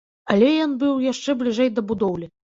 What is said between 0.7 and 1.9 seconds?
быў яшчэ бліжэй да